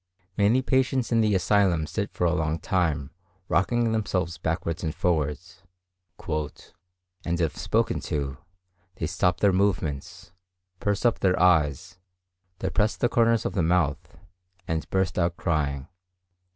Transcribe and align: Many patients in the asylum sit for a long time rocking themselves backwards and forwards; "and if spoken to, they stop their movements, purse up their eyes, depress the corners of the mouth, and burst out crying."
Many 0.35 0.63
patients 0.63 1.11
in 1.11 1.21
the 1.21 1.35
asylum 1.35 1.85
sit 1.85 2.09
for 2.11 2.25
a 2.25 2.33
long 2.33 2.57
time 2.57 3.11
rocking 3.47 3.91
themselves 3.91 4.39
backwards 4.39 4.83
and 4.83 4.95
forwards; 4.95 5.61
"and 7.23 7.39
if 7.39 7.55
spoken 7.55 7.99
to, 7.99 8.37
they 8.95 9.05
stop 9.05 9.41
their 9.41 9.53
movements, 9.53 10.31
purse 10.79 11.05
up 11.05 11.19
their 11.19 11.39
eyes, 11.39 11.99
depress 12.57 12.95
the 12.95 13.09
corners 13.09 13.45
of 13.45 13.53
the 13.53 13.61
mouth, 13.61 14.17
and 14.67 14.89
burst 14.89 15.19
out 15.19 15.37
crying." 15.37 15.87